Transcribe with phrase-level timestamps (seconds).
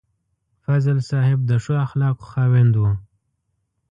[0.65, 2.83] فضل صاحب د ښو اخلاقو خاوند و.